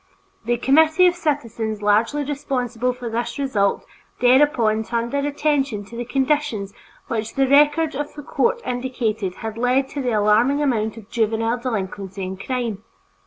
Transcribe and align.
The 0.45 0.57
committee 0.57 1.05
of 1.05 1.13
citizens 1.13 1.83
largely 1.83 2.23
responsible 2.23 2.91
for 2.91 3.07
this 3.07 3.37
result 3.37 3.85
thereupon 4.19 4.81
turned 4.83 5.11
their 5.11 5.27
attention 5.27 5.85
to 5.85 5.95
the 5.95 6.05
conditions 6.05 6.73
which 7.07 7.35
the 7.35 7.47
records 7.47 7.93
of 7.95 8.15
the 8.15 8.23
court 8.23 8.63
indicated 8.65 9.35
had 9.45 9.59
led 9.59 9.89
to 9.89 10.01
the 10.01 10.13
alarming 10.13 10.59
amount 10.59 10.97
of 10.97 11.11
juvenile 11.11 11.59
delinquency 11.59 12.25
and 12.25 12.43
crime. 12.43 12.83